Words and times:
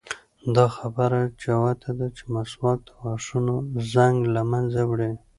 دا 0.55 0.65
خبره 0.77 1.21
جوته 1.43 1.91
ده 1.99 2.07
چې 2.17 2.23
مسواک 2.33 2.79
د 2.87 2.89
غاښونو 2.99 3.55
زنګ 3.93 4.17
له 4.35 4.41
منځه 4.51 4.81
وړي. 4.89 5.11